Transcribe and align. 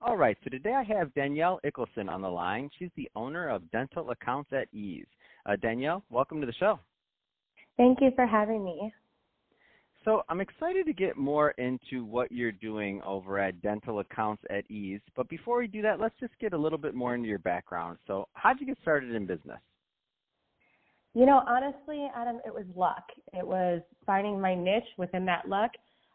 All 0.00 0.16
right, 0.16 0.38
so 0.44 0.50
today 0.50 0.74
I 0.74 0.84
have 0.96 1.12
Danielle 1.14 1.58
Ickelson 1.66 2.08
on 2.08 2.22
the 2.22 2.28
line. 2.28 2.70
She's 2.78 2.90
the 2.96 3.10
owner 3.16 3.48
of 3.48 3.68
Dental 3.72 4.10
Accounts 4.10 4.50
at 4.52 4.72
Ease. 4.72 5.06
Uh, 5.44 5.56
Danielle, 5.56 6.04
welcome 6.08 6.40
to 6.40 6.46
the 6.46 6.52
show. 6.52 6.78
Thank 7.76 8.00
you 8.00 8.10
for 8.14 8.24
having 8.24 8.64
me. 8.64 8.92
So 10.04 10.22
I'm 10.28 10.40
excited 10.40 10.86
to 10.86 10.92
get 10.92 11.16
more 11.16 11.50
into 11.58 12.04
what 12.04 12.30
you're 12.30 12.52
doing 12.52 13.02
over 13.04 13.40
at 13.40 13.60
Dental 13.60 13.98
Accounts 13.98 14.44
at 14.50 14.70
Ease. 14.70 15.00
But 15.16 15.28
before 15.28 15.58
we 15.58 15.66
do 15.66 15.82
that, 15.82 15.98
let's 15.98 16.14
just 16.20 16.32
get 16.40 16.52
a 16.52 16.58
little 16.58 16.78
bit 16.78 16.94
more 16.94 17.16
into 17.16 17.28
your 17.28 17.40
background. 17.40 17.98
So 18.06 18.28
how'd 18.34 18.60
you 18.60 18.66
get 18.66 18.78
started 18.80 19.12
in 19.16 19.26
business? 19.26 19.58
You 21.12 21.26
know, 21.26 21.42
honestly, 21.48 22.06
Adam, 22.14 22.36
it 22.46 22.54
was 22.54 22.64
luck. 22.76 23.02
It 23.32 23.44
was 23.44 23.82
finding 24.06 24.40
my 24.40 24.54
niche 24.54 24.84
within 24.96 25.26
that 25.26 25.48
luck. 25.48 25.72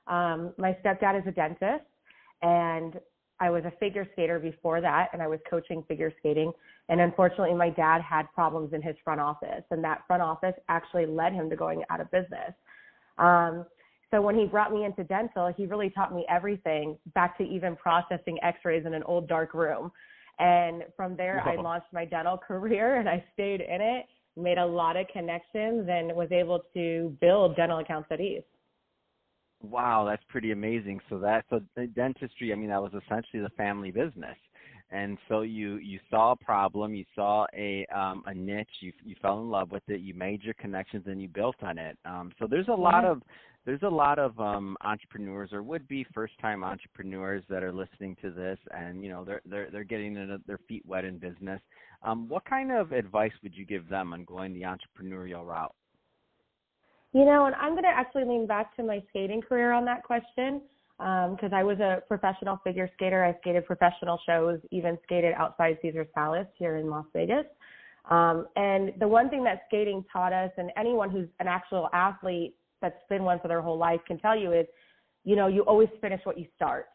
Um, 0.07 0.53
my 0.57 0.77
stepdad 0.83 1.19
is 1.19 1.27
a 1.27 1.31
dentist, 1.31 1.83
and 2.41 2.93
I 3.39 3.49
was 3.49 3.63
a 3.65 3.71
figure 3.79 4.07
skater 4.13 4.39
before 4.39 4.81
that, 4.81 5.09
and 5.13 5.21
I 5.21 5.27
was 5.27 5.39
coaching 5.49 5.83
figure 5.87 6.11
skating. 6.19 6.51
And 6.89 7.01
unfortunately, 7.01 7.53
my 7.53 7.69
dad 7.69 8.01
had 8.01 8.31
problems 8.33 8.73
in 8.73 8.81
his 8.81 8.95
front 9.03 9.19
office, 9.19 9.63
and 9.71 9.83
that 9.83 10.03
front 10.07 10.21
office 10.21 10.53
actually 10.69 11.05
led 11.05 11.33
him 11.33 11.49
to 11.49 11.55
going 11.55 11.83
out 11.89 11.99
of 11.99 12.11
business. 12.11 12.53
Um, 13.17 13.65
so 14.11 14.21
when 14.21 14.37
he 14.37 14.45
brought 14.45 14.71
me 14.71 14.85
into 14.85 15.03
dental, 15.03 15.51
he 15.55 15.65
really 15.65 15.89
taught 15.89 16.13
me 16.13 16.25
everything, 16.29 16.97
back 17.15 17.37
to 17.39 17.43
even 17.43 17.75
processing 17.75 18.37
X-rays 18.43 18.85
in 18.85 18.93
an 18.93 19.03
old 19.03 19.27
dark 19.27 19.53
room. 19.53 19.91
And 20.39 20.83
from 20.95 21.15
there, 21.15 21.41
Whoa. 21.43 21.51
I 21.51 21.55
launched 21.61 21.91
my 21.91 22.05
dental 22.05 22.37
career, 22.47 22.99
and 22.99 23.09
I 23.09 23.23
stayed 23.33 23.61
in 23.61 23.81
it 23.81 24.05
made 24.35 24.57
a 24.57 24.65
lot 24.65 24.97
of 24.97 25.07
connections 25.09 25.87
and 25.89 26.13
was 26.15 26.31
able 26.31 26.61
to 26.73 27.15
build 27.21 27.55
dental 27.55 27.79
accounts 27.79 28.07
at 28.11 28.19
ease. 28.19 28.41
Wow, 29.63 30.05
that's 30.05 30.23
pretty 30.27 30.51
amazing. 30.51 30.99
So 31.09 31.17
that 31.19 31.45
so 31.49 31.61
dentistry, 31.95 32.51
I 32.51 32.55
mean, 32.55 32.69
that 32.69 32.81
was 32.81 32.91
essentially 32.93 33.41
the 33.41 33.49
family 33.55 33.91
business. 33.91 34.37
And 34.91 35.17
so 35.27 35.41
you 35.41 35.77
you 35.77 35.99
saw 36.09 36.33
a 36.33 36.35
problem, 36.35 36.93
you 36.93 37.05
saw 37.15 37.47
a 37.55 37.85
um, 37.95 38.23
a 38.27 38.33
niche, 38.33 38.67
you 38.81 38.91
you 39.03 39.15
fell 39.21 39.39
in 39.39 39.49
love 39.49 39.71
with 39.71 39.83
it, 39.87 40.01
you 40.01 40.13
made 40.13 40.43
your 40.43 40.53
connections, 40.55 41.05
and 41.07 41.21
you 41.21 41.29
built 41.29 41.55
on 41.63 41.77
it. 41.77 41.97
Um, 42.05 42.31
so 42.37 42.45
there's 42.47 42.67
a 42.67 42.73
lot 42.73 43.05
of 43.05 43.21
there's 43.65 43.81
a 43.83 43.89
lot 43.89 44.19
of 44.19 44.37
um, 44.39 44.75
entrepreneurs 44.81 45.53
or 45.53 45.63
would 45.63 45.87
be 45.87 46.05
first 46.13 46.33
time 46.41 46.63
entrepreneurs 46.63 47.43
that 47.49 47.63
are 47.63 47.71
listening 47.71 48.17
to 48.21 48.31
this, 48.31 48.59
and 48.71 49.01
you 49.01 49.09
know 49.09 49.23
they're 49.23 49.41
they're 49.45 49.69
they're 49.71 49.83
getting 49.85 50.13
their 50.45 50.59
feet 50.67 50.85
wet 50.85 51.05
in 51.05 51.17
business. 51.17 51.61
Um, 52.03 52.27
what 52.27 52.43
kind 52.43 52.71
of 52.71 52.91
advice 52.91 53.31
would 53.41 53.55
you 53.55 53.65
give 53.65 53.87
them 53.87 54.11
on 54.11 54.25
going 54.25 54.53
the 54.53 54.63
entrepreneurial 54.63 55.45
route? 55.45 55.73
You 57.13 57.25
know, 57.25 57.45
and 57.45 57.55
I'm 57.55 57.71
going 57.71 57.83
to 57.83 57.89
actually 57.89 58.25
lean 58.25 58.47
back 58.47 58.75
to 58.75 58.83
my 58.83 59.01
skating 59.09 59.41
career 59.41 59.71
on 59.71 59.85
that 59.85 60.03
question 60.03 60.61
because 60.97 61.51
um, 61.51 61.53
I 61.53 61.63
was 61.63 61.79
a 61.79 62.01
professional 62.07 62.59
figure 62.63 62.89
skater. 62.93 63.23
I 63.23 63.37
skated 63.39 63.65
professional 63.65 64.19
shows, 64.25 64.59
even 64.71 64.97
skated 65.03 65.33
outside 65.37 65.77
Caesar's 65.81 66.07
Palace 66.15 66.47
here 66.57 66.77
in 66.77 66.89
Las 66.89 67.05
Vegas. 67.13 67.45
Um, 68.09 68.47
and 68.55 68.93
the 68.99 69.07
one 69.07 69.29
thing 69.29 69.43
that 69.43 69.63
skating 69.67 70.03
taught 70.11 70.33
us, 70.33 70.51
and 70.57 70.71
anyone 70.75 71.09
who's 71.09 71.27
an 71.39 71.47
actual 71.47 71.87
athlete 71.93 72.55
that's 72.81 72.95
been 73.09 73.23
one 73.23 73.39
for 73.39 73.47
their 73.47 73.61
whole 73.61 73.77
life 73.77 74.01
can 74.07 74.19
tell 74.19 74.37
you, 74.37 74.51
is 74.51 74.65
you 75.23 75.35
know, 75.35 75.47
you 75.47 75.61
always 75.61 75.89
finish 76.01 76.19
what 76.23 76.37
you 76.37 76.45
start 76.55 76.87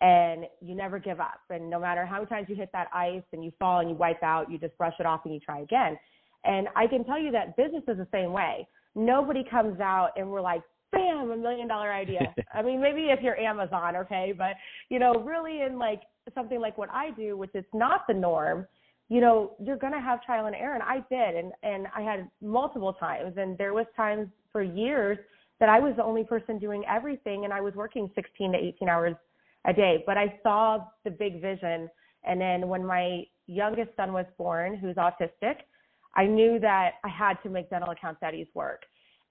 and 0.00 0.44
you 0.60 0.74
never 0.74 0.98
give 0.98 1.20
up. 1.20 1.40
And 1.50 1.70
no 1.70 1.80
matter 1.80 2.04
how 2.06 2.16
many 2.16 2.26
times 2.26 2.46
you 2.48 2.56
hit 2.56 2.70
that 2.72 2.88
ice 2.92 3.22
and 3.32 3.44
you 3.44 3.52
fall 3.58 3.80
and 3.80 3.90
you 3.90 3.96
wipe 3.96 4.22
out, 4.22 4.50
you 4.50 4.58
just 4.58 4.76
brush 4.78 4.94
it 4.98 5.06
off 5.06 5.22
and 5.24 5.34
you 5.34 5.40
try 5.40 5.60
again. 5.60 5.98
And 6.44 6.68
I 6.76 6.86
can 6.86 7.04
tell 7.04 7.18
you 7.18 7.30
that 7.32 7.56
business 7.56 7.82
is 7.88 7.96
the 7.96 8.08
same 8.12 8.32
way. 8.32 8.68
Nobody 8.96 9.44
comes 9.48 9.78
out 9.78 10.10
and 10.16 10.28
we're 10.28 10.40
like, 10.40 10.62
bam, 10.90 11.30
a 11.30 11.36
million 11.36 11.68
dollar 11.68 11.92
idea. 11.92 12.34
I 12.54 12.62
mean, 12.62 12.80
maybe 12.80 13.10
if 13.10 13.20
you're 13.22 13.38
Amazon, 13.38 13.94
okay, 13.96 14.34
but 14.36 14.54
you 14.88 14.98
know, 14.98 15.14
really 15.20 15.62
in 15.62 15.78
like 15.78 16.02
something 16.34 16.60
like 16.60 16.76
what 16.76 16.88
I 16.90 17.10
do, 17.10 17.36
which 17.36 17.54
is 17.54 17.64
not 17.72 18.06
the 18.08 18.14
norm, 18.14 18.66
you 19.08 19.20
know, 19.20 19.52
you're 19.62 19.76
gonna 19.76 20.00
have 20.00 20.24
trial 20.24 20.46
and 20.46 20.56
error. 20.56 20.74
And 20.74 20.82
I 20.82 21.04
did 21.10 21.36
and 21.36 21.52
and 21.62 21.86
I 21.94 22.00
had 22.00 22.28
multiple 22.42 22.94
times 22.94 23.34
and 23.36 23.56
there 23.58 23.74
was 23.74 23.86
times 23.96 24.28
for 24.50 24.62
years 24.62 25.18
that 25.60 25.68
I 25.68 25.78
was 25.78 25.94
the 25.96 26.04
only 26.04 26.24
person 26.24 26.58
doing 26.58 26.82
everything 26.88 27.44
and 27.44 27.52
I 27.52 27.60
was 27.60 27.74
working 27.74 28.10
16 28.14 28.52
to 28.52 28.58
18 28.58 28.88
hours 28.88 29.14
a 29.66 29.72
day. 29.72 30.02
But 30.06 30.16
I 30.16 30.38
saw 30.42 30.84
the 31.04 31.10
big 31.10 31.40
vision. 31.40 31.88
And 32.24 32.40
then 32.40 32.68
when 32.68 32.84
my 32.84 33.24
youngest 33.46 33.90
son 33.96 34.12
was 34.12 34.26
born, 34.36 34.76
who's 34.76 34.96
autistic, 34.96 35.56
I 36.16 36.26
knew 36.26 36.58
that 36.60 36.92
I 37.04 37.08
had 37.08 37.34
to 37.42 37.50
make 37.50 37.70
dental 37.70 37.90
accounts 37.90 38.20
at 38.22 38.34
ease 38.34 38.46
work. 38.54 38.82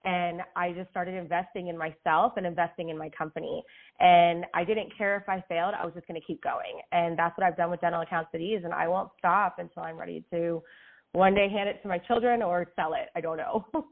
And 0.05 0.41
I 0.55 0.71
just 0.71 0.91
started 0.91 1.15
investing 1.15 1.67
in 1.67 1.77
myself 1.77 2.33
and 2.37 2.45
investing 2.45 2.89
in 2.89 2.97
my 2.97 3.09
company. 3.09 3.63
And 3.99 4.45
I 4.53 4.63
didn't 4.63 4.95
care 4.95 5.17
if 5.17 5.27
I 5.27 5.43
failed, 5.49 5.73
I 5.79 5.83
was 5.83 5.95
just 5.95 6.07
going 6.07 6.19
to 6.19 6.25
keep 6.25 6.43
going. 6.43 6.79
And 6.91 7.17
that's 7.17 7.35
what 7.37 7.45
I've 7.45 7.57
done 7.57 7.71
with 7.71 7.81
dental 7.81 8.01
accounts 8.01 8.29
at 8.35 8.39
ease. 8.39 8.61
And 8.63 8.73
I 8.73 8.87
won't 8.87 9.09
stop 9.17 9.55
until 9.57 9.81
I'm 9.81 9.97
ready 9.97 10.23
to 10.31 10.61
one 11.13 11.33
day 11.33 11.49
hand 11.49 11.69
it 11.69 11.81
to 11.81 11.87
my 11.87 11.97
children 11.97 12.43
or 12.43 12.67
sell 12.75 12.93
it. 12.93 13.09
I 13.15 13.21
don't 13.21 13.37
know. 13.37 13.65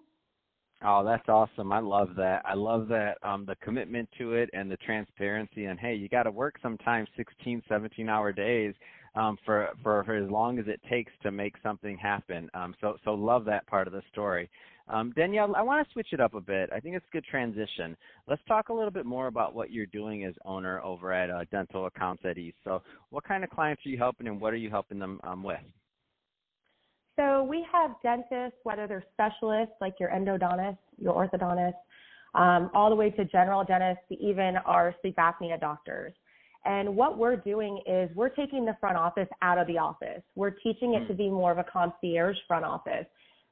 Oh, 0.84 1.04
that's 1.04 1.28
awesome. 1.30 1.72
I 1.72 1.80
love 1.80 2.10
that. 2.18 2.44
I 2.46 2.54
love 2.56 2.88
that 2.90 3.18
um 3.24 3.46
the 3.46 3.56
commitment 3.58 4.10
to 4.20 4.34
it 4.34 4.50
and 4.54 4.70
the 4.70 4.78
transparency 4.78 5.66
and 5.66 5.80
hey, 5.80 5.96
you 5.96 6.10
got 6.10 6.24
to 6.24 6.32
work 6.32 6.56
sometimes 6.62 7.08
16, 7.18 7.64
17 7.70 8.10
hour 8.10 8.32
days 8.34 8.76
um 9.16 9.38
for, 9.46 9.70
for 9.82 10.04
for 10.04 10.16
as 10.16 10.30
long 10.30 10.60
as 10.60 10.66
it 10.68 10.82
takes 10.90 11.12
to 11.24 11.32
make 11.32 11.56
something 11.64 11.98
happen. 11.98 12.50
Um 12.54 12.76
so 12.82 12.98
so 13.06 13.14
love 13.14 13.46
that 13.46 13.66
part 13.68 13.88
of 13.88 13.94
the 13.94 14.04
story. 14.12 14.50
Um 14.90 15.14
Danielle, 15.16 15.56
I 15.56 15.62
want 15.62 15.88
to 15.88 15.94
switch 15.94 16.12
it 16.12 16.20
up 16.20 16.34
a 16.34 16.42
bit. 16.42 16.70
I 16.76 16.80
think 16.82 16.96
it's 16.96 17.08
a 17.10 17.14
good 17.14 17.26
transition. 17.26 17.96
Let's 18.28 18.44
talk 18.48 18.70
a 18.70 18.74
little 18.74 18.92
bit 18.92 19.06
more 19.06 19.28
about 19.28 19.56
what 19.56 19.72
you're 19.72 19.86
doing 19.88 20.26
as 20.26 20.36
owner 20.46 20.82
over 20.82 21.14
at 21.14 21.30
uh, 21.30 21.46
Dental 21.50 21.86
Accounts 21.86 22.24
at 22.26 22.38
Ease. 22.38 22.54
So, 22.66 22.82
what 23.10 23.24
kind 23.24 23.44
of 23.46 23.50
clients 23.50 23.86
are 23.86 23.90
you 23.90 23.98
helping 23.98 24.28
and 24.28 24.40
what 24.42 24.54
are 24.54 24.58
you 24.58 24.70
helping 24.70 25.00
them 25.00 25.20
um 25.24 25.44
with? 25.44 25.60
So 27.16 27.44
we 27.44 27.66
have 27.72 27.92
dentists, 28.02 28.58
whether 28.64 28.88
they're 28.88 29.04
specialists 29.14 29.76
like 29.80 29.96
your 30.00 30.10
endodontist, 30.10 30.78
your 30.98 31.14
orthodontist, 31.14 31.74
um, 32.34 32.72
all 32.74 32.90
the 32.90 32.96
way 32.96 33.12
to 33.12 33.26
general 33.26 33.64
dentists, 33.64 34.04
even 34.10 34.56
our 34.66 34.96
sleep 35.02 35.16
apnea 35.18 35.60
doctors. 35.60 36.14
And 36.66 36.96
what 36.96 37.18
we're 37.18 37.36
doing 37.36 37.82
is 37.86 38.10
we're 38.16 38.30
taking 38.30 38.66
the 38.66 38.76
front 38.80 38.98
office 38.98 39.28
out 39.42 39.58
of 39.58 39.68
the 39.68 39.78
office. 39.78 40.22
We're 40.36 40.52
teaching 40.52 40.94
it 40.94 41.08
to 41.08 41.14
be 41.14 41.30
more 41.30 41.52
of 41.52 41.58
a 41.58 41.66
concierge 41.66 42.38
front 42.48 42.66
office. 42.66 43.06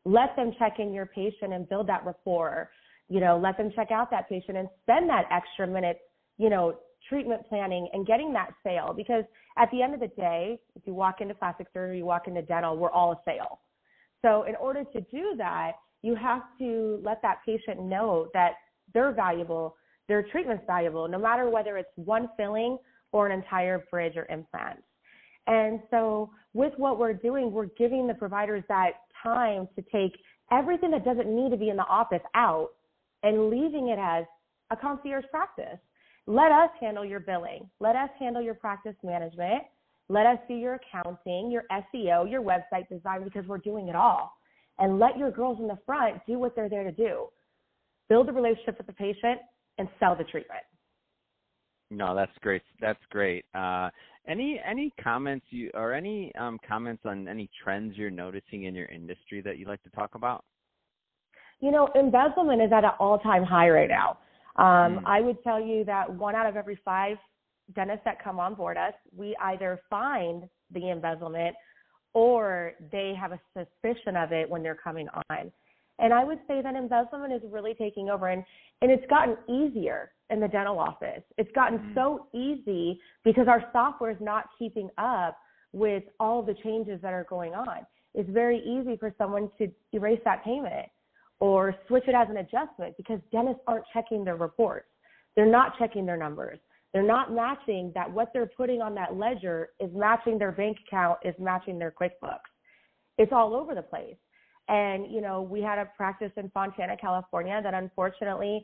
Let 0.06 0.36
them 0.36 0.54
check 0.58 0.80
in 0.80 0.94
your 0.94 1.06
patient 1.06 1.54
and 1.54 1.68
build 1.68 1.88
that 1.88 2.06
rapport. 2.06 2.72
You 3.10 3.20
know, 3.20 3.38
let 3.38 3.58
them 3.58 3.72
check 3.76 3.92
out 3.92 4.10
that 4.12 4.30
patient 4.30 4.58
and 4.58 4.70
spend 4.84 5.10
that 5.10 5.26
extra 5.30 5.68
minute, 5.68 6.00
you 6.38 6.50
know, 6.50 6.78
treatment 7.07 7.41
planning 7.50 7.88
and 7.94 8.06
getting 8.06 8.34
that 8.34 8.51
sale 8.63 8.94
because 8.95 9.23
at 9.57 9.69
the 9.72 9.81
end 9.81 9.94
of 9.94 10.00
the 10.00 10.07
day, 10.07 10.59
if 10.75 10.84
you 10.85 10.94
walk 10.94 11.22
into 11.22 11.34
plastic 11.34 11.67
surgery, 11.73 12.00
you 12.00 12.06
walk 12.06 12.28
into 12.28 12.41
dental, 12.41 12.78
we're 12.78 12.91
all 12.91 13.12
a 13.12 13.19
sale. 13.25 13.59
So 14.22 14.44
in 14.44 14.56
order 14.56 14.83
to 14.83 15.01
do 15.01 15.33
that, 15.38 15.74
you 16.01 16.15
have 16.15 16.42
to 16.59 17.00
let 17.03 17.21
that 17.21 17.39
patient 17.45 17.81
know 17.81 18.27
that 18.33 18.53
they're 18.94 19.12
valuable, 19.12 19.75
their 20.07 20.24
treatment's 20.24 20.63
valuable, 20.68 21.07
no 21.07 21.19
matter 21.19 21.50
whether 21.50 21.77
it's 21.77 21.89
one 21.95 22.30
filling 22.38 22.77
or 23.12 23.27
an 23.27 23.31
entire 23.31 23.86
bridge 23.92 24.15
or 24.15 24.25
implant. 24.30 24.80
And 25.47 25.80
so 25.89 26.31
with 26.54 26.74
what 26.77 27.00
we're 27.00 27.13
doing, 27.13 27.51
we're 27.51 27.65
giving 27.77 28.07
the 28.07 28.13
providers 28.13 28.63
that 28.69 28.92
time 29.21 29.68
to 29.75 29.83
take 29.92 30.18
everything 30.51 30.92
that 30.92 31.06
doesn't 31.06 31.27
need 31.27 31.50
to 31.51 31.57
be 31.57 31.69
in 31.69 31.77
the 31.77 31.86
office 31.86 32.21
out 32.36 32.69
and 33.24 33.50
leaving 33.50 33.89
it 33.89 34.00
as 34.00 34.25
a 34.71 34.75
concierge 34.75 35.25
practice. 35.31 35.80
Let 36.27 36.51
us 36.51 36.69
handle 36.79 37.03
your 37.03 37.19
billing. 37.19 37.69
Let 37.79 37.95
us 37.95 38.09
handle 38.19 38.41
your 38.41 38.53
practice 38.53 38.95
management. 39.03 39.63
Let 40.09 40.25
us 40.25 40.38
do 40.47 40.53
your 40.53 40.75
accounting, 40.75 41.51
your 41.51 41.63
SEO, 41.71 42.29
your 42.29 42.41
website 42.41 42.88
design 42.89 43.23
because 43.23 43.45
we're 43.47 43.57
doing 43.57 43.88
it 43.88 43.95
all. 43.95 44.33
And 44.79 45.00
let 45.00 45.18
your 45.18 45.31
girls 45.31 45.59
in 45.59 45.68
the 45.68 45.77
front 45.85 46.18
do 46.27 46.38
what 46.39 46.56
they're 46.56 46.69
there 46.69 46.83
to 46.83 46.91
do. 46.91 47.27
Build 48.09 48.27
a 48.29 48.33
relationship 48.33 48.77
with 48.77 48.88
the 48.88 48.94
patient 48.94 49.39
and 49.77 49.88
sell 50.00 50.15
the 50.15 50.23
treatment. 50.25 50.63
No, 51.89 52.15
that's 52.15 52.31
great. 52.41 52.62
That's 52.79 53.00
great. 53.09 53.45
Uh, 53.53 53.89
any 54.27 54.62
any 54.65 54.94
comments 55.03 55.45
you 55.50 55.71
or 55.73 55.94
any 55.94 56.33
um, 56.35 56.57
comments 56.68 57.03
on 57.06 57.27
any 57.27 57.50
trends 57.63 57.97
you're 57.97 58.09
noticing 58.09 58.63
in 58.63 58.75
your 58.75 58.85
industry 58.88 59.41
that 59.41 59.57
you'd 59.57 59.68
like 59.68 59.83
to 59.83 59.89
talk 59.89 60.15
about? 60.15 60.45
You 61.59 61.71
know, 61.71 61.89
embezzlement 61.95 62.62
is 62.62 62.71
at 62.71 62.83
an 62.83 62.91
all-time 63.00 63.44
high 63.44 63.69
right 63.69 63.89
now. 63.89 64.18
Um, 64.57 64.65
mm. 64.65 65.03
I 65.06 65.21
would 65.21 65.42
tell 65.44 65.62
you 65.62 65.83
that 65.86 66.12
one 66.12 66.36
out 66.36 66.45
of 66.45 66.56
every 66.56 66.80
five 66.83 67.18
dentists 67.74 68.03
that 68.06 68.24
come 68.24 68.39
on 68.39 68.56
board 68.56 68.77
us, 68.77 68.94
we 69.15 69.36
either 69.42 69.80
find 69.89 70.44
the 70.74 70.89
embezzlement 70.89 71.56
or 72.13 72.74
they 72.92 73.13
have 73.19 73.31
a 73.31 73.39
suspicion 73.57 74.18
of 74.18 74.31
it 74.31 74.50
when 74.50 74.62
they're 74.62 74.75
coming 74.75 75.07
on. 75.30 75.51
And 76.00 76.13
I 76.13 76.24
would 76.24 76.39
say 76.48 76.62
that 76.62 76.75
embezzlement 76.75 77.31
is 77.31 77.42
really 77.50 77.74
taking 77.74 78.09
over 78.09 78.27
and, 78.27 78.44
and 78.81 78.92
it's 78.92 79.06
gotten 79.07 79.38
easier 79.48 80.12
in 80.30 80.39
the 80.39 80.48
dental 80.48 80.80
office. 80.80 81.24
It's 81.38 81.51
gotten 81.54 81.80
mm-hmm. 81.80 81.94
so 81.94 82.27
easy 82.33 83.00
because 83.24 83.47
our 83.47 83.63
software 83.71 84.12
is 84.12 84.18
not 84.19 84.45
keeping 84.57 84.89
up 84.97 85.38
with 85.74 86.04
all 86.19 86.42
the 86.42 86.56
changes 86.63 87.00
that 87.01 87.13
are 87.13 87.25
going 87.30 87.54
on. 87.54 87.86
It's 88.13 88.30
very 88.30 88.59
easy 88.59 88.97
for 88.97 89.13
someone 89.18 89.50
to 89.57 89.69
erase 89.94 90.19
that 90.25 90.44
payment 90.44 90.88
or 91.42 91.76
switch 91.88 92.04
it 92.08 92.14
as 92.16 92.30
an 92.30 92.38
adjustment 92.38 92.96
because 92.96 93.20
dentists 93.32 93.62
aren't 93.68 93.84
checking 93.92 94.24
their 94.24 94.38
reports. 94.38 94.86
They're 95.36 95.52
not 95.52 95.78
checking 95.78 96.06
their 96.06 96.16
numbers. 96.16 96.60
They're 96.94 97.02
not 97.02 97.34
matching 97.34 97.92
that 97.96 98.12
what 98.12 98.30
they're 98.32 98.52
putting 98.56 98.82
on 98.82 98.94
that 98.96 99.16
ledger 99.16 99.70
is 99.80 99.90
matching 99.94 100.38
their 100.38 100.52
bank 100.52 100.78
account, 100.88 101.18
is 101.26 101.34
matching 101.40 101.80
their 101.80 101.94
QuickBooks. 102.00 102.40
It's 103.18 103.32
all 103.34 103.56
over 103.56 103.74
the 103.74 103.82
place. 103.82 104.16
And, 104.68 105.12
you 105.12 105.20
know, 105.22 105.42
we 105.42 105.62
had 105.62 105.80
a 105.80 105.86
practice 105.98 106.32
in 106.38 106.50
Fontana, 106.52 106.96
California 106.96 107.60
that 107.64 107.74
unfortunately, 107.74 108.64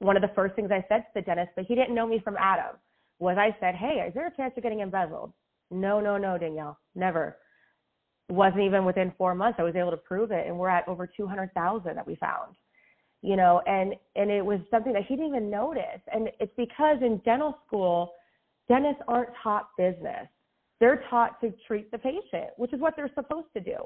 one 0.00 0.16
of 0.16 0.22
the 0.22 0.30
first 0.34 0.54
things 0.54 0.70
I 0.70 0.84
said 0.88 0.98
to 0.98 1.06
the 1.14 1.22
dentist, 1.22 1.50
but 1.56 1.64
he 1.64 1.74
didn't 1.74 1.94
know 1.94 2.06
me 2.06 2.20
from 2.22 2.36
Adam, 2.38 2.76
was 3.20 3.36
I 3.38 3.56
said, 3.58 3.74
Hey, 3.74 4.04
is 4.06 4.14
there 4.14 4.26
a 4.26 4.36
chance 4.36 4.52
of 4.56 4.62
getting 4.62 4.80
embezzled? 4.80 5.32
No, 5.70 6.00
no, 6.00 6.18
no, 6.18 6.36
Danielle, 6.36 6.78
never. 6.94 7.38
Wasn't 8.28 8.62
even 8.62 8.84
within 8.84 9.12
four 9.16 9.34
months. 9.34 9.58
I 9.58 9.62
was 9.62 9.74
able 9.74 9.90
to 9.90 9.96
prove 9.96 10.30
it. 10.32 10.46
And 10.46 10.58
we're 10.58 10.68
at 10.68 10.86
over 10.86 11.06
200,000 11.06 11.96
that 11.96 12.06
we 12.06 12.14
found 12.16 12.54
you 13.22 13.36
know, 13.36 13.60
and 13.66 13.94
and 14.16 14.30
it 14.30 14.44
was 14.44 14.60
something 14.70 14.92
that 14.92 15.04
he 15.06 15.16
didn't 15.16 15.28
even 15.28 15.50
notice. 15.50 16.00
And 16.12 16.28
it's 16.38 16.52
because 16.56 16.98
in 17.02 17.18
dental 17.24 17.58
school, 17.66 18.12
dentists 18.68 19.02
aren't 19.08 19.30
taught 19.42 19.68
business. 19.76 20.28
They're 20.80 21.02
taught 21.10 21.40
to 21.40 21.52
treat 21.66 21.90
the 21.90 21.98
patient, 21.98 22.50
which 22.56 22.72
is 22.72 22.80
what 22.80 22.94
they're 22.94 23.10
supposed 23.14 23.48
to 23.54 23.60
do. 23.60 23.76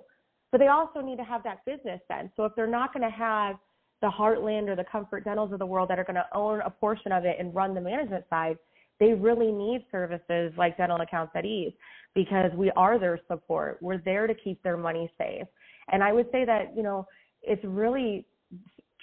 But 0.51 0.59
they 0.59 0.69
also 0.69 1.01
need 1.01 1.17
to 1.17 1.25
have 1.25 1.43
that 1.45 1.65
business 1.65 2.01
sense. 2.07 2.31
So 2.37 2.45
if 2.45 2.53
they're 2.55 2.67
not 2.67 2.93
going 2.93 3.09
to 3.11 3.17
have 3.17 3.57
the 4.03 4.11
Heartland 4.11 4.69
or 4.69 4.77
the 4.77 4.85
Comfort 4.85 5.25
Dentals 5.25 5.53
of 5.53 5.59
the 5.59 5.67
world 5.67 5.89
that 5.89 5.99
are 5.99 6.05
going 6.05 6.17
to 6.17 6.27
own 6.35 6.61
a 6.61 6.69
portion 6.69 7.13
of 7.13 7.25
it 7.25 7.37
and 7.39 7.55
run 7.55 7.73
the 7.73 7.81
management 7.81 8.25
side, 8.29 8.59
they 9.03 9.15
really 9.15 9.51
need 9.51 9.85
services 9.91 10.53
like 10.57 10.77
dental 10.77 11.01
accounts 11.01 11.33
at 11.35 11.45
ease 11.45 11.73
because 12.15 12.53
we 12.55 12.71
are 12.77 13.01
their 13.01 13.19
support. 13.29 13.79
We're 13.81 13.99
there 13.99 14.29
to 14.29 14.35
keep 14.35 14.63
their 14.63 14.77
money 14.77 15.11
safe. 15.19 15.49
And 15.91 16.05
I 16.05 16.13
would 16.13 16.27
say 16.31 16.45
that, 16.45 16.77
you 16.77 16.85
know, 16.85 17.05
it's 17.43 17.65
really 17.65 18.25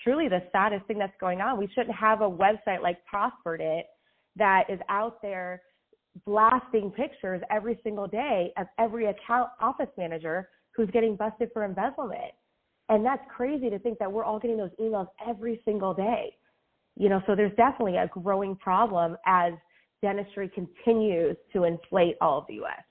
truly 0.02 0.30
the 0.30 0.42
saddest 0.54 0.86
thing 0.86 0.98
that's 0.98 1.18
going 1.20 1.42
on. 1.42 1.60
We 1.60 1.68
shouldn't 1.76 1.96
have 1.98 2.22
a 2.22 2.30
website 2.30 2.82
like 2.82 3.00
Prosperident 3.14 3.82
that 4.38 4.70
is 4.70 4.80
out 4.88 5.22
there 5.22 5.62
blasting 6.26 6.92
pictures 6.92 7.42
every 7.52 7.78
single 7.84 8.08
day 8.08 8.54
of 8.58 8.68
every 8.80 9.08
account 9.08 9.50
office 9.60 9.90
manager 9.98 10.48
who's 10.76 10.90
getting 10.92 11.18
busted 11.18 11.50
for 11.52 11.66
embezzlement. 11.66 12.32
And 12.88 13.06
that's 13.06 13.24
crazy 13.36 13.70
to 13.70 13.78
think 13.80 14.00
that 14.00 14.10
we're 14.10 14.24
all 14.24 14.40
getting 14.40 14.56
those 14.56 14.72
emails 14.80 15.08
every 15.28 15.62
single 15.66 15.94
day. 15.94 16.34
You 16.96 17.10
know, 17.10 17.22
so 17.28 17.36
there's 17.36 17.56
definitely 17.58 17.98
a 17.98 18.08
growing 18.08 18.56
problem 18.56 19.18
as 19.26 19.52
dentistry 20.02 20.50
continues 20.50 21.38
to 21.54 21.64
inflate 21.64 22.16
all 22.22 22.40
of 22.40 22.46
the 22.48 22.56
US. 22.56 22.84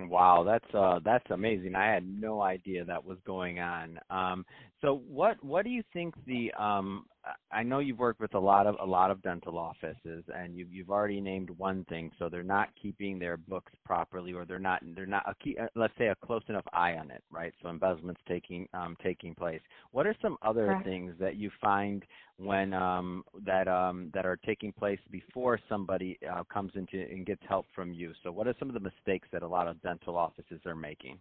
Wow, 0.00 0.44
that's 0.44 0.74
uh 0.74 1.00
that's 1.04 1.28
amazing. 1.30 1.74
I 1.74 1.92
had 1.92 2.06
no 2.06 2.40
idea 2.40 2.84
that 2.84 3.04
was 3.04 3.18
going 3.26 3.58
on. 3.58 3.98
Um 4.10 4.44
so 4.80 5.02
what 5.08 5.42
what 5.42 5.64
do 5.64 5.70
you 5.70 5.82
think 5.92 6.14
the 6.24 6.52
um 6.52 7.06
I 7.50 7.62
know 7.62 7.78
you've 7.78 7.98
worked 7.98 8.20
with 8.20 8.34
a 8.34 8.38
lot 8.38 8.66
of 8.66 8.76
a 8.80 8.84
lot 8.84 9.10
of 9.10 9.22
dental 9.22 9.58
offices 9.58 10.24
and 10.34 10.56
you've 10.56 10.72
you've 10.72 10.90
already 10.90 11.20
named 11.20 11.50
one 11.50 11.84
thing 11.84 12.10
so 12.18 12.28
they're 12.28 12.42
not 12.42 12.68
keeping 12.80 13.18
their 13.18 13.36
books 13.36 13.72
properly 13.84 14.32
or 14.32 14.44
they're 14.44 14.58
not 14.58 14.82
they're 14.94 15.06
not 15.06 15.28
a 15.28 15.34
key, 15.42 15.56
uh, 15.60 15.66
let's 15.74 15.92
say 15.98 16.08
a 16.08 16.16
close 16.16 16.42
enough 16.48 16.64
eye 16.72 16.96
on 16.96 17.10
it, 17.10 17.22
right? 17.30 17.52
So 17.62 17.68
embezzlement's 17.68 18.20
taking 18.28 18.68
um 18.74 18.96
taking 19.02 19.34
place. 19.34 19.60
What 19.92 20.06
are 20.06 20.14
some 20.22 20.36
other 20.42 20.66
Correct. 20.66 20.84
things 20.84 21.14
that 21.18 21.36
you 21.36 21.50
find 21.60 22.04
when 22.36 22.72
um 22.72 23.24
that 23.44 23.68
um 23.68 24.10
that 24.14 24.26
are 24.26 24.36
taking 24.36 24.72
place 24.72 25.00
before 25.10 25.58
somebody 25.68 26.18
uh, 26.30 26.44
comes 26.52 26.72
into 26.74 27.00
and 27.00 27.26
gets 27.26 27.42
help 27.48 27.66
from 27.74 27.92
you? 27.92 28.12
So 28.22 28.30
what 28.32 28.46
are 28.46 28.54
some 28.58 28.68
of 28.68 28.74
the 28.74 28.80
mistakes 28.80 29.28
that 29.32 29.42
a 29.42 29.48
lot 29.48 29.68
of 29.68 29.80
dental 29.82 30.16
offices 30.16 30.60
are 30.66 30.76
making? 30.76 31.18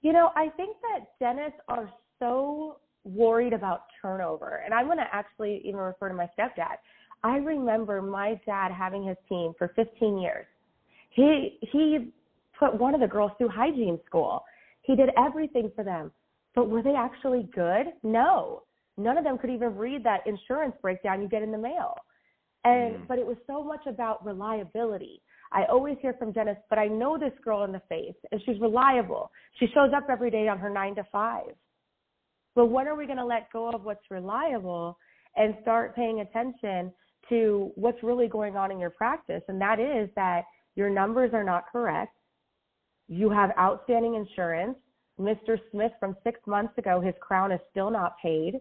You 0.00 0.12
know, 0.12 0.30
I 0.36 0.48
think 0.56 0.76
that 0.82 1.06
dentists 1.18 1.60
are 1.68 1.90
so 2.20 2.78
worried 3.04 3.52
about 3.52 3.82
turnover. 4.02 4.62
And 4.64 4.74
I'm 4.74 4.86
going 4.86 4.98
to 4.98 5.08
actually 5.12 5.62
even 5.64 5.80
refer 5.80 6.08
to 6.08 6.14
my 6.14 6.28
stepdad. 6.38 6.76
I 7.22 7.36
remember 7.36 8.00
my 8.00 8.40
dad 8.46 8.70
having 8.72 9.06
his 9.06 9.16
team 9.28 9.52
for 9.58 9.72
15 9.74 10.18
years. 10.18 10.46
He 11.10 11.58
he 11.72 12.12
put 12.58 12.78
one 12.78 12.94
of 12.94 13.00
the 13.00 13.06
girls 13.06 13.32
through 13.38 13.48
hygiene 13.48 13.98
school. 14.06 14.44
He 14.82 14.94
did 14.94 15.10
everything 15.18 15.70
for 15.74 15.84
them. 15.84 16.12
But 16.54 16.68
were 16.68 16.82
they 16.82 16.94
actually 16.94 17.48
good? 17.54 17.86
No. 18.02 18.62
None 18.96 19.16
of 19.16 19.24
them 19.24 19.38
could 19.38 19.50
even 19.50 19.76
read 19.76 20.04
that 20.04 20.26
insurance 20.26 20.74
breakdown 20.82 21.22
you 21.22 21.28
get 21.28 21.42
in 21.42 21.52
the 21.52 21.58
mail. 21.58 21.94
And 22.64 22.96
mm. 22.96 23.08
but 23.08 23.18
it 23.18 23.26
was 23.26 23.36
so 23.46 23.62
much 23.64 23.86
about 23.86 24.24
reliability. 24.24 25.22
I 25.50 25.64
always 25.64 25.96
hear 26.02 26.14
from 26.18 26.32
dentists, 26.32 26.64
but 26.68 26.78
I 26.78 26.88
know 26.88 27.16
this 27.18 27.32
girl 27.42 27.64
in 27.64 27.72
the 27.72 27.80
face 27.88 28.14
and 28.30 28.40
she's 28.44 28.60
reliable. 28.60 29.30
She 29.58 29.66
shows 29.72 29.92
up 29.96 30.08
every 30.10 30.30
day 30.30 30.46
on 30.48 30.58
her 30.58 30.68
9 30.68 30.96
to 30.96 31.04
5 31.10 31.42
but 32.58 32.70
when 32.70 32.88
are 32.88 32.96
we 32.96 33.06
going 33.06 33.18
to 33.18 33.24
let 33.24 33.52
go 33.52 33.70
of 33.70 33.84
what's 33.84 34.10
reliable 34.10 34.98
and 35.36 35.54
start 35.62 35.94
paying 35.94 36.22
attention 36.22 36.92
to 37.28 37.70
what's 37.76 38.02
really 38.02 38.26
going 38.26 38.56
on 38.56 38.72
in 38.72 38.80
your 38.80 38.90
practice? 38.90 39.42
And 39.46 39.60
that 39.60 39.78
is 39.78 40.10
that 40.16 40.42
your 40.74 40.90
numbers 40.90 41.30
are 41.34 41.44
not 41.44 41.70
correct. 41.70 42.16
You 43.06 43.30
have 43.30 43.52
outstanding 43.56 44.16
insurance. 44.16 44.76
Mr. 45.20 45.60
Smith 45.70 45.92
from 46.00 46.16
six 46.24 46.40
months 46.48 46.76
ago, 46.78 47.00
his 47.00 47.14
crown 47.20 47.52
is 47.52 47.60
still 47.70 47.92
not 47.92 48.16
paid. 48.20 48.54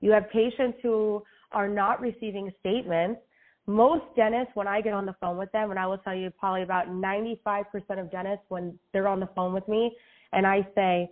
You 0.00 0.12
have 0.12 0.30
patients 0.30 0.78
who 0.80 1.20
are 1.50 1.66
not 1.66 2.00
receiving 2.00 2.52
statements. 2.60 3.20
Most 3.66 4.04
dentists, 4.14 4.54
when 4.54 4.68
I 4.68 4.80
get 4.80 4.92
on 4.92 5.06
the 5.06 5.16
phone 5.20 5.38
with 5.38 5.50
them, 5.50 5.72
and 5.72 5.78
I 5.80 5.88
will 5.88 5.98
tell 5.98 6.14
you 6.14 6.30
probably 6.30 6.62
about 6.62 6.86
95% 6.86 7.64
of 7.98 8.12
dentists 8.12 8.44
when 8.48 8.78
they're 8.92 9.08
on 9.08 9.18
the 9.18 9.28
phone 9.34 9.52
with 9.52 9.66
me, 9.66 9.90
and 10.32 10.46
I 10.46 10.64
say, 10.76 11.10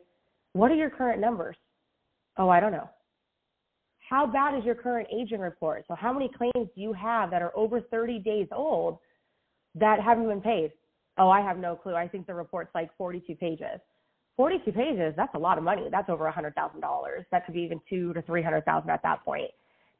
What 0.52 0.70
are 0.70 0.76
your 0.76 0.90
current 0.90 1.20
numbers? 1.20 1.56
Oh, 2.38 2.48
I 2.48 2.60
don't 2.60 2.72
know. 2.72 2.88
How 4.08 4.26
bad 4.26 4.58
is 4.58 4.64
your 4.64 4.74
current 4.74 5.08
aging 5.14 5.40
report? 5.40 5.84
So, 5.88 5.94
how 5.94 6.12
many 6.12 6.30
claims 6.36 6.68
do 6.74 6.80
you 6.80 6.92
have 6.92 7.30
that 7.30 7.42
are 7.42 7.52
over 7.56 7.80
30 7.80 8.18
days 8.18 8.46
old 8.52 8.98
that 9.74 10.00
haven't 10.00 10.28
been 10.28 10.40
paid? 10.40 10.72
Oh, 11.18 11.28
I 11.28 11.40
have 11.40 11.58
no 11.58 11.76
clue. 11.76 11.94
I 11.94 12.08
think 12.08 12.26
the 12.26 12.34
report's 12.34 12.74
like 12.74 12.90
42 12.96 13.34
pages. 13.36 13.80
42 14.36 14.72
pages, 14.72 15.14
that's 15.16 15.34
a 15.34 15.38
lot 15.38 15.58
of 15.58 15.64
money. 15.64 15.88
That's 15.90 16.08
over 16.08 16.30
$100,000. 16.30 17.24
That 17.30 17.44
could 17.44 17.54
be 17.54 17.60
even 17.60 17.80
two 17.88 18.14
to 18.14 18.22
300,000 18.22 18.88
at 18.88 19.02
that 19.02 19.24
point, 19.24 19.50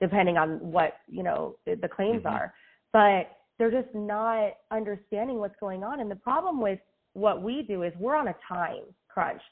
depending 0.01 0.39
on 0.39 0.59
what, 0.73 0.95
you 1.07 1.23
know, 1.23 1.57
the 1.67 1.89
claims 1.89 2.23
mm-hmm. 2.23 2.29
are. 2.29 2.55
But 2.93 3.37
they're 3.59 3.71
just 3.71 3.95
not 3.95 4.53
understanding 4.71 5.39
what's 5.39 5.57
going 5.61 5.85
on. 5.85 6.01
And 6.01 6.11
the 6.11 6.17
problem 6.17 6.61
with 6.61 6.79
what 7.13 7.43
we 7.43 7.63
do 7.63 7.83
is 7.83 7.93
we're 7.99 8.17
on 8.17 8.29
a 8.29 8.35
time 8.49 8.83
crunch. 9.09 9.43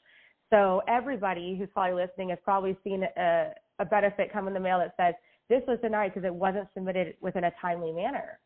So 0.51 0.81
everybody 0.87 1.55
who's 1.57 1.69
probably 1.73 2.01
listening 2.01 2.29
has 2.29 2.39
probably 2.43 2.77
seen 2.83 3.03
a, 3.17 3.51
a 3.79 3.85
benefit 3.85 4.31
come 4.31 4.47
in 4.47 4.53
the 4.53 4.59
mail 4.59 4.79
that 4.79 4.93
says 4.97 5.15
this 5.49 5.61
was 5.67 5.79
denied 5.81 6.13
because 6.13 6.25
it 6.25 6.33
wasn't 6.33 6.67
submitted 6.73 7.15
within 7.21 7.45
a 7.45 7.51
timely 7.61 7.91
manner. 7.91 8.39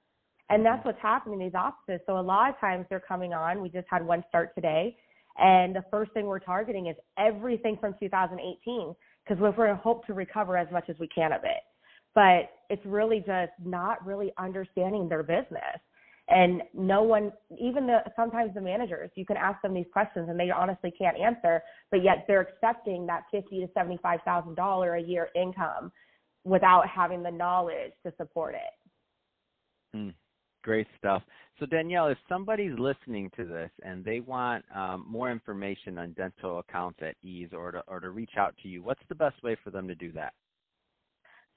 And 0.50 0.64
that's 0.64 0.80
mm-hmm. 0.80 0.90
what's 0.90 1.02
happening 1.02 1.40
in 1.40 1.48
these 1.48 1.56
offices. 1.56 2.02
So 2.06 2.20
a 2.20 2.22
lot 2.22 2.50
of 2.50 2.60
times 2.60 2.86
they're 2.90 3.00
coming 3.00 3.34
on. 3.34 3.62
We 3.62 3.70
just 3.70 3.88
had 3.90 4.06
one 4.06 4.24
start 4.30 4.54
today. 4.54 4.96
And 5.38 5.76
the 5.76 5.84
first 5.92 6.12
thing 6.14 6.28
we're 6.28 6.40
targeting 6.40 6.88
is 6.88 6.96
everything 7.18 7.78
from 7.82 7.96
2018 8.00 8.96
because 9.24 9.42
we're 9.42 9.52
going 9.52 9.70
to 9.70 9.76
hope 9.76 10.06
to 10.06 10.14
recover 10.14 10.58
as 10.58 10.68
much 10.72 10.86
as 10.90 10.96
we 11.00 11.08
can 11.08 11.34
of 11.34 11.44
it. 11.44 11.62
But 12.14 12.52
it's 12.70 12.86
really 12.86 13.20
just 13.20 13.52
not 13.64 14.06
really 14.06 14.32
understanding 14.38 15.10
their 15.10 15.24
business 15.24 15.82
and 16.28 16.64
no 16.74 17.04
one 17.04 17.32
even 17.60 17.86
the 17.86 18.00
sometimes 18.16 18.54
the 18.54 18.62
managers 18.62 19.12
you 19.16 19.26
can 19.26 19.38
ask 19.38 19.62
them 19.62 19.74
these 19.74 19.86
questions 19.94 20.28
and 20.30 20.40
they 20.40 20.50
honestly 20.50 20.92
can't 20.98 21.18
answer 21.18 21.62
but 21.92 22.04
yet 22.04 22.26
they're 22.28 22.42
accepting 22.42 23.06
that 23.06 23.24
fifty 23.32 23.60
to 23.60 23.68
seventy 23.74 24.00
five 24.02 24.20
thousand 24.26 24.56
dollar 24.56 24.96
a 24.96 25.02
year 25.02 25.30
income 25.36 25.92
without 26.44 26.88
having 26.88 27.24
the 27.24 27.32
knowledge 27.32 27.92
to 28.06 28.14
support 28.18 28.54
it. 28.56 29.98
Mm, 29.98 30.14
great 30.64 30.88
stuff. 30.98 31.22
So 31.60 31.68
danielle 31.68 32.08
if 32.08 32.18
somebody's 32.28 32.78
listening 32.80 33.30
to 33.38 33.46
this 33.46 33.70
and 33.84 34.04
they 34.04 34.20
want 34.20 34.66
um, 34.76 35.06
more 35.08 35.32
information 35.32 36.00
on 36.00 36.14
dental 36.14 36.60
accounts 36.60 37.00
at 37.02 37.16
ease 37.24 37.50
or 37.54 37.72
to, 37.72 37.84
or 37.88 38.00
to 38.00 38.10
reach 38.10 38.32
out 38.38 38.56
to 38.64 38.68
you 38.68 38.82
what's 38.82 39.02
the 39.10 39.16
best 39.16 39.42
way 39.44 39.56
for 39.64 39.70
them 39.70 39.88
to 39.88 39.96
do 39.96 40.12
that? 40.14 40.34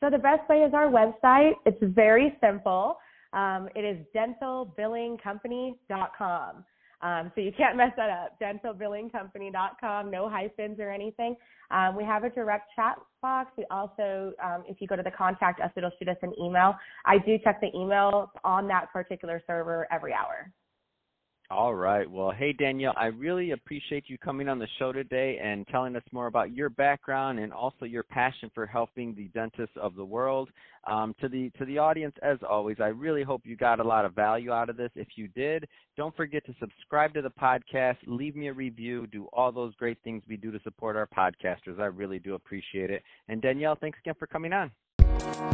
So 0.00 0.10
the 0.10 0.18
best 0.18 0.48
way 0.48 0.58
is 0.58 0.74
our 0.74 0.88
website. 0.88 1.54
It's 1.64 1.82
very 1.82 2.36
simple 2.40 2.98
um, 3.32 3.68
it 3.74 3.84
is 3.84 3.98
dentalbillingcompany.com. 4.14 6.64
Um, 7.00 7.30
so 7.34 7.40
you 7.40 7.52
can't 7.56 7.76
mess 7.80 7.92
that 7.96 8.10
up. 8.10 8.38
Dentalbillingcompany.com, 8.40 10.10
no 10.10 10.28
hyphens 10.28 10.80
or 10.80 10.90
anything. 10.90 11.36
Um, 11.70 11.96
we 11.96 12.04
have 12.04 12.24
a 12.24 12.30
direct 12.30 12.70
chat 12.74 12.96
box. 13.22 13.52
We 13.56 13.64
also, 13.70 14.32
um, 14.42 14.64
if 14.66 14.80
you 14.80 14.86
go 14.86 14.96
to 14.96 15.02
the 15.02 15.10
contact 15.10 15.60
us, 15.60 15.70
it'll 15.76 15.92
shoot 15.98 16.08
us 16.08 16.16
an 16.22 16.32
email. 16.40 16.74
I 17.04 17.18
do 17.18 17.38
check 17.44 17.60
the 17.60 17.70
email 17.76 18.32
on 18.44 18.66
that 18.68 18.90
particular 18.92 19.42
server 19.46 19.86
every 19.92 20.12
hour. 20.12 20.50
All 21.50 21.74
right. 21.74 22.08
Well, 22.10 22.30
hey 22.30 22.52
Danielle, 22.52 22.92
I 22.94 23.06
really 23.06 23.52
appreciate 23.52 24.04
you 24.06 24.18
coming 24.18 24.50
on 24.50 24.58
the 24.58 24.68
show 24.78 24.92
today 24.92 25.38
and 25.42 25.66
telling 25.68 25.96
us 25.96 26.02
more 26.12 26.26
about 26.26 26.52
your 26.54 26.68
background 26.68 27.38
and 27.38 27.54
also 27.54 27.86
your 27.86 28.02
passion 28.02 28.50
for 28.54 28.66
helping 28.66 29.14
the 29.14 29.28
dentists 29.28 29.74
of 29.80 29.94
the 29.94 30.04
world. 30.04 30.50
Um, 30.86 31.14
to 31.22 31.28
the 31.28 31.48
to 31.58 31.64
the 31.64 31.78
audience, 31.78 32.14
as 32.22 32.36
always, 32.46 32.76
I 32.80 32.88
really 32.88 33.22
hope 33.22 33.46
you 33.46 33.56
got 33.56 33.80
a 33.80 33.84
lot 33.84 34.04
of 34.04 34.14
value 34.14 34.52
out 34.52 34.68
of 34.68 34.76
this. 34.76 34.90
If 34.94 35.08
you 35.16 35.26
did, 35.28 35.66
don't 35.96 36.14
forget 36.14 36.44
to 36.44 36.54
subscribe 36.60 37.14
to 37.14 37.22
the 37.22 37.30
podcast, 37.30 37.96
leave 38.06 38.36
me 38.36 38.48
a 38.48 38.52
review, 38.52 39.06
do 39.06 39.26
all 39.32 39.50
those 39.50 39.74
great 39.76 39.96
things 40.04 40.22
we 40.28 40.36
do 40.36 40.50
to 40.50 40.60
support 40.64 40.96
our 40.96 41.06
podcasters. 41.06 41.80
I 41.80 41.86
really 41.86 42.18
do 42.18 42.34
appreciate 42.34 42.90
it. 42.90 43.02
And 43.28 43.40
Danielle, 43.40 43.78
thanks 43.80 43.98
again 44.04 44.16
for 44.18 44.26
coming 44.26 44.52
on. 44.52 44.70
You. 45.08 45.48